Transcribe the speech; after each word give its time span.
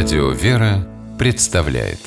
Радио 0.00 0.30
«Вера» 0.30 0.86
представляет 1.18 1.98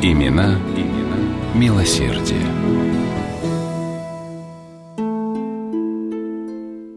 Имена, 0.00 0.58
имена 0.74 1.18
милосердие. 1.54 2.40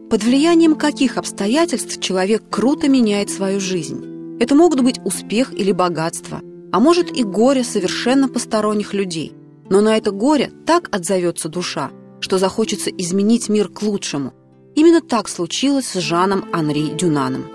Под 0.08 0.24
влиянием 0.24 0.76
каких 0.76 1.18
обстоятельств 1.18 2.00
человек 2.00 2.42
круто 2.48 2.88
меняет 2.88 3.28
свою 3.28 3.60
жизнь? 3.60 4.38
Это 4.40 4.54
могут 4.54 4.80
быть 4.80 4.98
успех 5.04 5.52
или 5.52 5.72
богатство, 5.72 6.40
а 6.72 6.80
может 6.80 7.14
и 7.14 7.22
горе 7.22 7.64
совершенно 7.64 8.30
посторонних 8.30 8.94
людей. 8.94 9.34
Но 9.68 9.82
на 9.82 9.98
это 9.98 10.10
горе 10.10 10.52
так 10.64 10.88
отзовется 10.90 11.50
душа, 11.50 11.90
что 12.20 12.38
захочется 12.38 12.88
изменить 12.88 13.50
мир 13.50 13.68
к 13.68 13.82
лучшему. 13.82 14.32
Именно 14.78 15.00
так 15.00 15.28
случилось 15.28 15.88
с 15.88 15.98
Жаном 15.98 16.44
Анри 16.52 16.90
Дюнаном. 16.90 17.46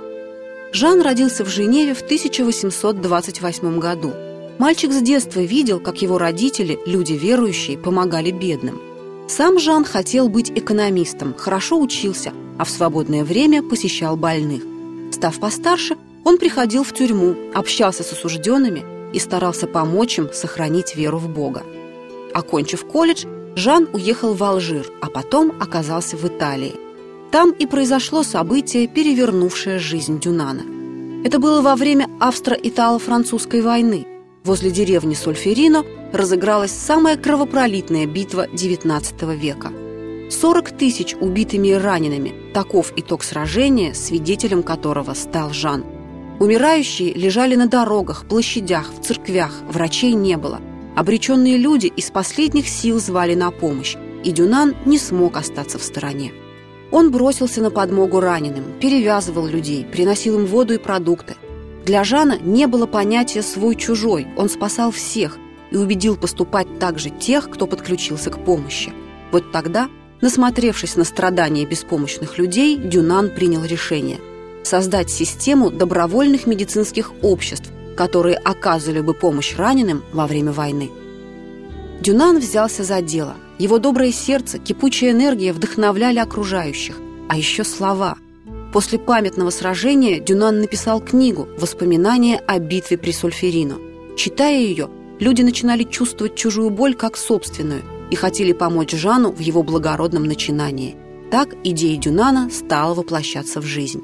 Жан 0.73 1.01
родился 1.01 1.45
в 1.45 1.47
Женеве 1.47 1.93
в 1.93 2.01
1828 2.01 3.79
году. 3.79 4.11
Мальчик 4.59 4.91
с 4.91 5.01
детства 5.01 5.39
видел, 5.39 5.79
как 5.79 6.01
его 6.01 6.17
родители, 6.17 6.77
люди 6.85 7.13
верующие, 7.13 7.77
помогали 7.77 8.31
бедным. 8.31 8.81
Сам 9.29 9.57
Жан 9.57 9.85
хотел 9.85 10.27
быть 10.27 10.51
экономистом, 10.53 11.33
хорошо 11.33 11.79
учился, 11.79 12.33
а 12.59 12.65
в 12.65 12.69
свободное 12.69 13.23
время 13.23 13.63
посещал 13.63 14.17
больных. 14.17 14.61
Став 15.13 15.39
постарше, 15.39 15.95
он 16.25 16.37
приходил 16.37 16.83
в 16.83 16.91
тюрьму, 16.91 17.37
общался 17.53 18.03
с 18.03 18.11
осужденными 18.11 18.83
и 19.13 19.19
старался 19.19 19.65
помочь 19.65 20.17
им 20.17 20.27
сохранить 20.33 20.97
веру 20.97 21.19
в 21.19 21.29
Бога. 21.29 21.63
Окончив 22.33 22.83
колледж, 22.85 23.23
Жан 23.55 23.87
уехал 23.93 24.33
в 24.33 24.43
Алжир, 24.43 24.91
а 25.01 25.09
потом 25.09 25.53
оказался 25.61 26.17
в 26.17 26.27
Италии. 26.27 26.82
Там 27.33 27.49
и 27.49 27.65
произошло 27.65 28.21
событие, 28.21 28.85
перевернувшее 28.87 29.79
жизнь 29.79 30.19
Дюнана. 30.19 30.61
Это 31.25 31.39
было 31.39 31.63
во 31.63 31.75
время 31.75 32.07
австро-итало-французской 32.19 33.63
войны. 33.63 34.05
Возле 34.43 34.69
деревни 34.69 35.15
Сольферино 35.15 35.83
разыгралась 36.13 36.69
самая 36.69 37.17
кровопролитная 37.17 38.05
битва 38.05 38.45
XIX 38.45 39.35
века. 39.35 39.71
40 40.29 40.77
тысяч 40.77 41.15
убитыми 41.19 41.69
и 41.69 41.73
ранеными– 41.73 42.35
таков 42.53 42.93
итог 42.95 43.23
сражения, 43.23 43.95
свидетелем 43.95 44.61
которого 44.61 45.15
стал 45.15 45.53
Жан. 45.53 45.83
Умирающие 46.39 47.15
лежали 47.15 47.55
на 47.55 47.65
дорогах, 47.65 48.27
площадях, 48.27 48.91
в 48.93 49.03
церквях, 49.03 49.63
врачей 49.67 50.13
не 50.13 50.37
было– 50.37 50.61
Обреченные 50.95 51.57
люди 51.57 51.87
из 51.87 52.11
последних 52.11 52.67
сил 52.69 52.99
звали 52.99 53.33
на 53.33 53.49
помощь, 53.49 53.95
и 54.23 54.31
Дюнан 54.31 54.75
не 54.85 54.99
смог 54.99 55.37
остаться 55.37 55.79
в 55.79 55.83
стороне. 55.83 56.31
Он 56.93 57.09
бросился 57.09 57.59
на 57.59 57.71
подмогу 57.71 58.19
раненым, 58.19 58.65
перевязывал 58.79 59.47
людей, 59.47 59.83
приносил 59.83 60.37
им 60.37 60.45
воду 60.45 60.75
и 60.75 60.77
продукты. 60.77 61.35
Для 61.85 62.03
Жана 62.03 62.37
не 62.39 62.67
было 62.67 62.85
понятия 62.85 63.41
«свой-чужой», 63.41 64.27
он 64.37 64.47
спасал 64.47 64.91
всех 64.91 65.39
и 65.71 65.75
убедил 65.75 66.17
поступать 66.17 66.77
также 66.77 67.09
тех, 67.09 67.49
кто 67.49 67.65
подключился 67.65 68.29
к 68.29 68.45
помощи. 68.45 68.93
Вот 69.31 69.51
тогда, 69.51 69.89
насмотревшись 70.21 70.95
на 70.95 71.03
страдания 71.03 71.65
беспомощных 71.65 72.37
людей, 72.37 72.77
Дюнан 72.77 73.31
принял 73.31 73.65
решение– 73.65 74.19
создать 74.63 75.09
систему 75.09 75.71
добровольных 75.71 76.45
медицинских 76.45 77.11
обществ, 77.23 77.71
которые 77.97 78.37
оказывали 78.37 79.01
бы 79.01 79.15
помощь 79.15 79.55
раненым 79.57 80.03
во 80.13 80.27
время 80.27 80.51
войны. 80.51 80.91
Дюнан 82.01 82.37
взялся 82.37 82.83
за 82.83 83.01
дело. 83.01 83.33
Его 83.59 83.77
доброе 83.77 84.11
сердце, 84.11 84.57
кипучая 84.57 85.11
энергия 85.11 85.53
вдохновляли 85.53 86.19
окружающих. 86.19 86.97
А 87.29 87.37
еще 87.37 87.63
слова. 87.63 88.17
После 88.73 88.97
памятного 88.97 89.51
сражения 89.51 90.19
Дюнан 90.19 90.59
написал 90.59 90.99
книгу 90.99 91.47
«Воспоминания 91.59 92.37
о 92.47 92.57
битве 92.59 92.97
при 92.97 93.11
Сульферино». 93.11 93.77
Читая 94.17 94.59
ее, 94.59 94.89
люди 95.19 95.43
начинали 95.43 95.83
чувствовать 95.83 96.35
чужую 96.35 96.71
боль 96.71 96.95
как 96.95 97.15
собственную 97.15 97.83
и 98.09 98.15
хотели 98.15 98.51
помочь 98.51 98.91
Жану 98.91 99.31
в 99.31 99.39
его 99.39 99.63
благородном 99.63 100.23
начинании. 100.23 100.95
Так 101.31 101.55
идея 101.63 101.97
Дюнана 101.97 102.49
стала 102.49 102.93
воплощаться 102.93 103.61
в 103.61 103.65
жизнь. 103.65 104.03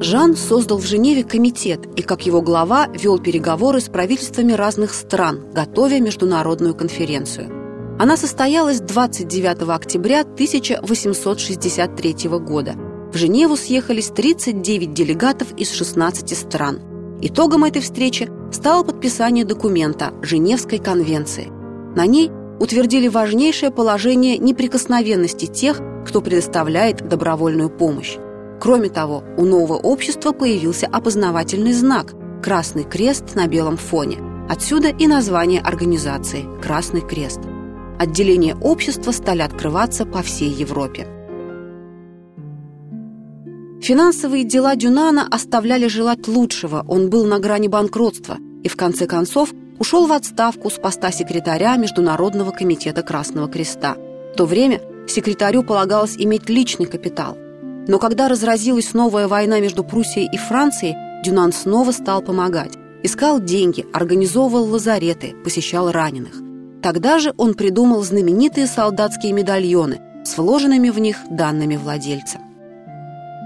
Жан 0.00 0.36
создал 0.36 0.78
в 0.78 0.84
Женеве 0.84 1.24
комитет 1.24 1.80
и, 1.96 2.02
как 2.02 2.26
его 2.26 2.42
глава, 2.42 2.88
вел 2.88 3.18
переговоры 3.18 3.80
с 3.80 3.88
правительствами 3.88 4.52
разных 4.52 4.92
стран, 4.92 5.46
готовя 5.54 6.00
международную 6.00 6.74
конференцию. 6.74 7.50
Она 7.98 8.18
состоялась 8.18 8.80
29 8.80 9.70
октября 9.70 10.20
1863 10.20 12.28
года. 12.40 12.74
В 13.10 13.16
Женеву 13.16 13.56
съехались 13.56 14.08
39 14.08 14.92
делегатов 14.92 15.54
из 15.56 15.72
16 15.72 16.36
стран. 16.36 16.82
Итогом 17.22 17.64
этой 17.64 17.80
встречи 17.80 18.28
стало 18.52 18.84
подписание 18.84 19.46
документа 19.46 20.12
Женевской 20.20 20.78
конвенции. 20.78 21.48
На 21.96 22.04
ней 22.04 22.30
утвердили 22.60 23.08
важнейшее 23.08 23.70
положение 23.70 24.36
неприкосновенности 24.36 25.46
тех, 25.46 25.80
кто 26.06 26.20
предоставляет 26.20 27.08
добровольную 27.08 27.70
помощь. 27.70 28.18
Кроме 28.60 28.88
того, 28.88 29.22
у 29.36 29.44
нового 29.44 29.74
общества 29.74 30.32
появился 30.32 30.86
опознавательный 30.86 31.72
знак– 31.72 32.14
красный 32.42 32.84
крест 32.84 33.34
на 33.34 33.46
белом 33.46 33.76
фоне. 33.76 34.18
Отсюда 34.48 34.88
и 34.88 35.06
название 35.06 35.60
организации– 35.60 36.46
Красный 36.62 37.02
крест. 37.02 37.40
Отделения 37.98 38.56
общества 38.56 39.12
стали 39.12 39.42
открываться 39.42 40.06
по 40.06 40.22
всей 40.22 40.50
Европе. 40.50 41.06
Финансовые 43.82 44.44
дела 44.44 44.74
Дюнана 44.74 45.26
оставляли 45.30 45.86
желать 45.86 46.26
лучшего, 46.26 46.84
он 46.88 47.10
был 47.10 47.26
на 47.26 47.38
грани 47.38 47.68
банкротства 47.68 48.38
и 48.62 48.68
в 48.68 48.76
конце 48.76 49.06
концов 49.06 49.50
ушел 49.78 50.06
в 50.06 50.12
отставку 50.12 50.70
с 50.70 50.74
поста 50.74 51.12
секретаря 51.12 51.76
Международного 51.76 52.50
комитета 52.50 53.02
Красного 53.02 53.48
Креста. 53.48 53.96
В 54.32 54.36
то 54.36 54.46
время 54.46 54.80
секретарю 55.06 55.62
полагалось 55.62 56.16
иметь 56.16 56.48
личный 56.48 56.86
капитал– 56.86 57.36
но 57.88 57.98
когда 57.98 58.28
разразилась 58.28 58.94
новая 58.94 59.28
война 59.28 59.60
между 59.60 59.84
Пруссией 59.84 60.28
и 60.30 60.36
Францией, 60.36 60.96
Дюнан 61.24 61.52
снова 61.52 61.92
стал 61.92 62.22
помогать. 62.22 62.72
Искал 63.02 63.40
деньги, 63.40 63.86
организовывал 63.92 64.64
лазареты, 64.64 65.34
посещал 65.44 65.92
раненых. 65.92 66.34
Тогда 66.82 67.18
же 67.18 67.32
он 67.36 67.54
придумал 67.54 68.02
знаменитые 68.02 68.66
солдатские 68.66 69.32
медальоны 69.32 70.00
с 70.24 70.36
вложенными 70.36 70.90
в 70.90 70.98
них 70.98 71.18
данными 71.30 71.76
владельца. 71.76 72.38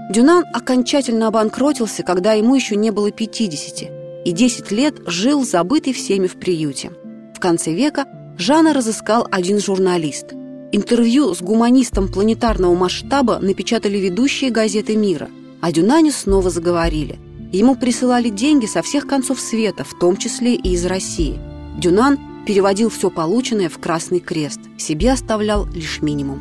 Дюнан 0.09 0.45
окончательно 0.51 1.27
обанкротился, 1.27 2.03
когда 2.03 2.33
ему 2.33 2.55
еще 2.55 2.75
не 2.75 2.91
было 2.91 3.11
50, 3.11 4.25
и 4.25 4.31
10 4.31 4.71
лет 4.71 4.95
жил 5.05 5.45
забытый 5.45 5.93
всеми 5.93 6.27
в 6.27 6.37
приюте. 6.37 6.91
В 7.35 7.39
конце 7.39 7.73
века 7.73 8.05
Жана 8.37 8.73
разыскал 8.73 9.27
один 9.31 9.59
журналист– 9.59 10.33
Интервью 10.73 11.33
с 11.35 11.41
гуманистом 11.41 12.07
планетарного 12.07 12.73
масштаба 12.73 13.39
напечатали 13.39 13.97
ведущие 13.97 14.51
газеты 14.51 14.95
мира. 14.95 15.29
О 15.59 15.69
Дюнане 15.69 16.13
снова 16.13 16.49
заговорили. 16.49 17.19
Ему 17.51 17.75
присылали 17.75 18.29
деньги 18.29 18.67
со 18.67 18.81
всех 18.81 19.05
концов 19.05 19.41
света, 19.41 19.83
в 19.83 19.99
том 19.99 20.15
числе 20.15 20.55
и 20.55 20.69
из 20.69 20.85
России. 20.85 21.37
Дюнан 21.77 22.17
переводил 22.47 22.89
все 22.89 23.09
полученное 23.09 23.67
в 23.67 23.79
Красный 23.79 24.21
Крест, 24.21 24.61
себе 24.77 25.11
оставлял 25.11 25.67
лишь 25.75 26.01
минимум. 26.01 26.39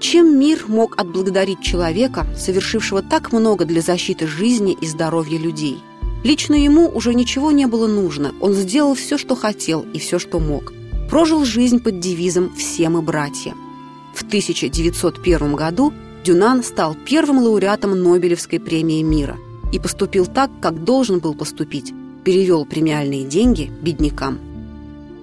Чем 0.00 0.38
мир 0.38 0.66
мог 0.68 0.96
отблагодарить 0.96 1.60
человека, 1.60 2.24
совершившего 2.36 3.02
так 3.02 3.32
много 3.32 3.64
для 3.64 3.80
защиты 3.80 4.28
жизни 4.28 4.76
и 4.80 4.86
здоровья 4.86 5.38
людей? 5.38 5.78
Лично 6.22 6.54
ему 6.54 6.88
уже 6.88 7.14
ничего 7.14 7.50
не 7.50 7.66
было 7.66 7.88
нужно, 7.88 8.32
он 8.40 8.52
сделал 8.52 8.94
все, 8.94 9.18
что 9.18 9.34
хотел 9.34 9.84
и 9.92 9.98
все, 9.98 10.20
что 10.20 10.38
мог– 10.38 10.72
прожил 11.12 11.44
жизнь 11.44 11.78
под 11.78 12.00
девизом 12.00 12.54
«Все 12.56 12.88
мы 12.88 13.02
братья». 13.02 13.52
В 14.14 14.22
1901 14.22 15.54
году 15.54 15.92
Дюнан 16.24 16.62
стал 16.62 16.96
первым 17.04 17.36
лауреатом 17.40 18.02
Нобелевской 18.02 18.58
премии 18.58 19.02
мира 19.02 19.36
и 19.74 19.78
поступил 19.78 20.24
так, 20.24 20.50
как 20.62 20.84
должен 20.84 21.18
был 21.18 21.34
поступить, 21.34 21.92
перевел 22.24 22.64
премиальные 22.64 23.24
деньги 23.24 23.70
беднякам. 23.82 24.38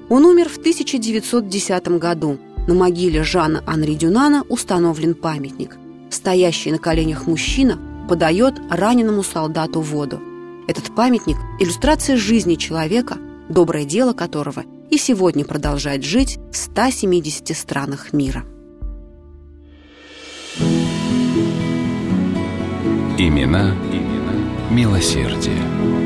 Он 0.09 0.25
умер 0.25 0.50
в 0.50 0.59
1910 0.59 1.88
году. 1.97 2.38
На 2.68 2.75
могиле 2.75 3.24
Жана 3.24 3.63
Анри 3.65 3.95
Дюнана 3.95 4.44
установлен 4.47 5.15
памятник. 5.15 5.75
Стоящий 6.12 6.71
на 6.71 6.77
коленях 6.77 7.25
мужчина 7.25 7.80
подает 8.07 8.62
раненому 8.69 9.24
солдату 9.24 9.81
воду. 9.81 10.19
Этот 10.68 10.94
памятник– 10.94 11.38
иллюстрация 11.59 12.15
жизни 12.15 12.57
человека, 12.57 13.18
доброе 13.50 13.85
дело 13.85 14.13
которого– 14.13 14.65
и 14.91 14.97
сегодня 14.97 15.45
продолжает 15.45 16.03
жить 16.03 16.39
в 16.51 16.57
170 16.57 17.56
странах 17.56 18.13
мира. 18.13 18.44
Имена, 23.18 23.75
имена 23.91 24.33
милосердие. 24.71 25.98